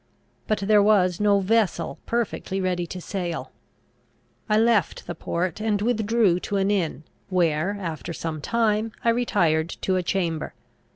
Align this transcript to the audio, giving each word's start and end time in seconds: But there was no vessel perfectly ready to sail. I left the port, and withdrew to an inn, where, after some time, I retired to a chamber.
But 0.47 0.61
there 0.65 0.81
was 0.81 1.19
no 1.19 1.41
vessel 1.41 1.99
perfectly 2.07 2.59
ready 2.59 2.87
to 2.87 2.99
sail. 2.99 3.51
I 4.49 4.57
left 4.57 5.05
the 5.05 5.13
port, 5.13 5.61
and 5.61 5.79
withdrew 5.79 6.39
to 6.39 6.57
an 6.57 6.71
inn, 6.71 7.03
where, 7.29 7.77
after 7.79 8.11
some 8.11 8.41
time, 8.41 8.93
I 9.05 9.09
retired 9.09 9.69
to 9.81 9.97
a 9.97 10.01
chamber. 10.01 10.55